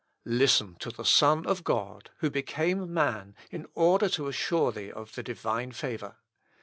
[0.25, 5.13] Listen to the Son of God, who became man in order to assure thee of
[5.13, 6.15] the Divine favour.